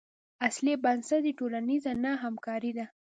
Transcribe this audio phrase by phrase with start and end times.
[0.47, 2.85] اصلي بنسټ یې ټولنیزه نه همکاري ده.